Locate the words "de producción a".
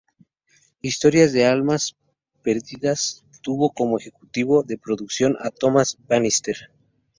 4.63-5.51